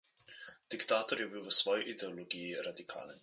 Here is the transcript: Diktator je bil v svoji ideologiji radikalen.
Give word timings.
Diktator 0.73 1.19
je 1.21 1.27
bil 1.27 1.45
v 1.45 1.51
svoji 1.53 1.83
ideologiji 1.93 2.55
radikalen. 2.57 3.19